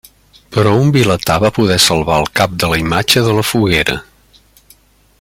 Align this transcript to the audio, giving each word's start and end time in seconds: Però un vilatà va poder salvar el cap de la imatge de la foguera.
Però 0.53 0.71
un 0.85 0.87
vilatà 0.95 1.35
va 1.43 1.51
poder 1.57 1.77
salvar 1.85 2.17
el 2.21 2.25
cap 2.41 2.57
de 2.65 2.73
la 2.73 2.81
imatge 2.87 3.25
de 3.29 3.39
la 3.41 3.45
foguera. 3.53 3.99